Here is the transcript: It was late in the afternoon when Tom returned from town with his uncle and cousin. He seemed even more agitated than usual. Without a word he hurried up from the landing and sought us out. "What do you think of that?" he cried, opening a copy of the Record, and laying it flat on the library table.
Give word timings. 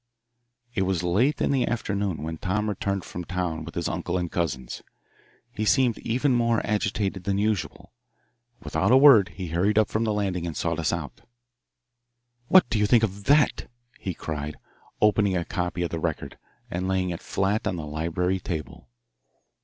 It 0.73 0.81
was 0.81 1.03
late 1.03 1.41
in 1.41 1.51
the 1.51 1.67
afternoon 1.67 2.23
when 2.23 2.39
Tom 2.39 2.67
returned 2.67 3.03
from 3.05 3.23
town 3.23 3.63
with 3.63 3.75
his 3.75 3.87
uncle 3.87 4.17
and 4.17 4.31
cousin. 4.31 4.67
He 5.51 5.63
seemed 5.63 5.99
even 5.99 6.33
more 6.33 6.59
agitated 6.65 7.23
than 7.23 7.37
usual. 7.37 7.93
Without 8.63 8.89
a 8.91 8.97
word 8.97 9.29
he 9.35 9.49
hurried 9.49 9.77
up 9.77 9.89
from 9.89 10.03
the 10.03 10.11
landing 10.11 10.47
and 10.47 10.57
sought 10.57 10.79
us 10.79 10.91
out. 10.91 11.21
"What 12.47 12.67
do 12.71 12.79
you 12.79 12.87
think 12.87 13.03
of 13.03 13.25
that?" 13.25 13.69
he 13.99 14.15
cried, 14.15 14.55
opening 15.01 15.37
a 15.37 15.45
copy 15.45 15.83
of 15.83 15.91
the 15.91 15.99
Record, 15.99 16.39
and 16.71 16.87
laying 16.87 17.11
it 17.11 17.21
flat 17.21 17.67
on 17.67 17.75
the 17.75 17.85
library 17.85 18.39
table. 18.39 18.89